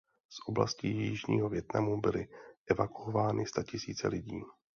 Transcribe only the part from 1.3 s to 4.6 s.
Vietnamu byly evakuovány statisíce lidí.